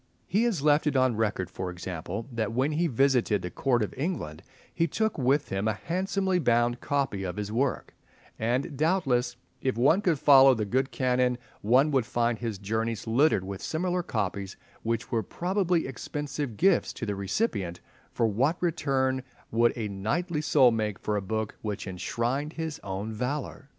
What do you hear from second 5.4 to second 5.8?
him a